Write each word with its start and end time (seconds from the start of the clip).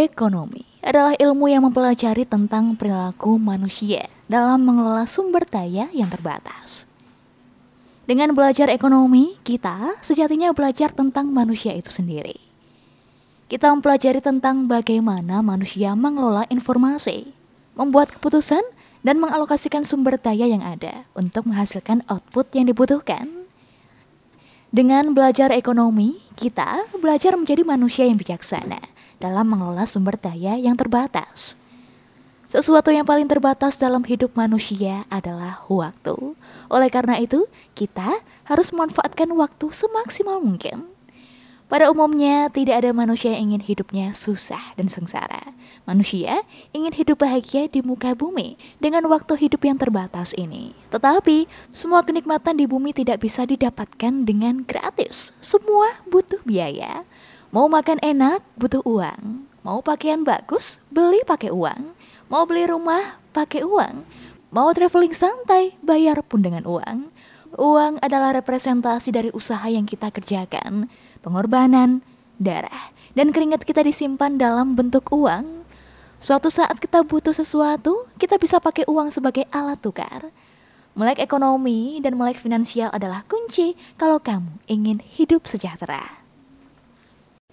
Ekonomi 0.00 0.64
adalah 0.80 1.12
ilmu 1.12 1.52
yang 1.52 1.68
mempelajari 1.68 2.24
tentang 2.24 2.72
perilaku 2.72 3.36
manusia 3.36 4.08
dalam 4.32 4.64
mengelola 4.64 5.04
sumber 5.04 5.44
daya 5.44 5.92
yang 5.92 6.08
terbatas. 6.08 6.88
Dengan 8.08 8.32
belajar 8.32 8.72
ekonomi, 8.72 9.36
kita 9.44 10.00
sejatinya 10.00 10.56
belajar 10.56 10.96
tentang 10.96 11.28
manusia 11.28 11.76
itu 11.76 11.92
sendiri. 11.92 12.40
Kita 13.52 13.68
mempelajari 13.76 14.24
tentang 14.24 14.64
bagaimana 14.64 15.44
manusia 15.44 15.92
mengelola 15.92 16.48
informasi, 16.48 17.36
membuat 17.76 18.08
keputusan, 18.16 18.64
dan 19.04 19.20
mengalokasikan 19.20 19.84
sumber 19.84 20.16
daya 20.16 20.48
yang 20.48 20.64
ada 20.64 21.04
untuk 21.12 21.44
menghasilkan 21.44 22.00
output 22.08 22.48
yang 22.56 22.72
dibutuhkan. 22.72 23.28
Dengan 24.72 25.12
belajar 25.12 25.52
ekonomi, 25.52 26.24
kita 26.40 26.88
belajar 26.96 27.36
menjadi 27.36 27.68
manusia 27.68 28.08
yang 28.08 28.16
bijaksana 28.16 28.80
dalam 29.20 29.52
mengelola 29.52 29.84
sumber 29.84 30.16
daya 30.16 30.56
yang 30.56 30.74
terbatas. 30.74 31.54
Sesuatu 32.50 32.90
yang 32.90 33.06
paling 33.06 33.30
terbatas 33.30 33.78
dalam 33.78 34.02
hidup 34.02 34.34
manusia 34.34 35.06
adalah 35.06 35.62
waktu. 35.70 36.34
Oleh 36.66 36.90
karena 36.90 37.22
itu, 37.22 37.46
kita 37.78 38.18
harus 38.42 38.74
memanfaatkan 38.74 39.30
waktu 39.38 39.70
semaksimal 39.70 40.42
mungkin. 40.42 40.90
Pada 41.70 41.86
umumnya, 41.86 42.50
tidak 42.50 42.82
ada 42.82 42.90
manusia 42.90 43.30
yang 43.30 43.54
ingin 43.54 43.62
hidupnya 43.62 44.10
susah 44.10 44.74
dan 44.74 44.90
sengsara. 44.90 45.54
Manusia 45.86 46.42
ingin 46.74 46.90
hidup 46.90 47.22
bahagia 47.22 47.70
di 47.70 47.78
muka 47.86 48.18
bumi 48.18 48.58
dengan 48.82 49.06
waktu 49.06 49.38
hidup 49.38 49.62
yang 49.62 49.78
terbatas 49.78 50.34
ini. 50.34 50.74
Tetapi, 50.90 51.46
semua 51.70 52.02
kenikmatan 52.02 52.58
di 52.58 52.66
bumi 52.66 52.90
tidak 52.90 53.22
bisa 53.22 53.46
didapatkan 53.46 54.26
dengan 54.26 54.66
gratis. 54.66 55.30
Semua 55.38 56.02
butuh 56.10 56.42
biaya. 56.42 57.06
Mau 57.50 57.66
makan 57.66 57.98
enak, 57.98 58.46
butuh 58.54 58.78
uang. 58.86 59.42
Mau 59.66 59.82
pakaian 59.82 60.22
bagus, 60.22 60.78
beli 60.86 61.18
pakai 61.26 61.50
uang. 61.50 61.98
Mau 62.30 62.46
beli 62.46 62.62
rumah, 62.62 63.18
pakai 63.34 63.66
uang. 63.66 64.06
Mau 64.54 64.70
traveling 64.70 65.10
santai, 65.10 65.74
bayar 65.82 66.22
pun 66.22 66.46
dengan 66.46 66.62
uang. 66.62 67.10
Uang 67.58 67.98
adalah 68.06 68.38
representasi 68.38 69.10
dari 69.10 69.34
usaha 69.34 69.66
yang 69.66 69.82
kita 69.82 70.14
kerjakan, 70.14 70.86
pengorbanan, 71.26 72.06
darah, 72.38 72.94
dan 73.18 73.34
keringat 73.34 73.66
kita 73.66 73.82
disimpan 73.82 74.38
dalam 74.38 74.78
bentuk 74.78 75.10
uang. 75.10 75.66
Suatu 76.22 76.54
saat 76.54 76.78
kita 76.78 77.02
butuh 77.02 77.34
sesuatu, 77.34 78.06
kita 78.14 78.38
bisa 78.38 78.62
pakai 78.62 78.86
uang 78.86 79.10
sebagai 79.10 79.42
alat 79.50 79.82
tukar. 79.82 80.30
Melek 80.94 81.18
ekonomi 81.18 81.98
dan 81.98 82.14
melek 82.14 82.38
finansial 82.38 82.94
adalah 82.94 83.26
kunci 83.26 83.74
kalau 83.98 84.22
kamu 84.22 84.62
ingin 84.70 85.02
hidup 85.02 85.50
sejahtera. 85.50 86.19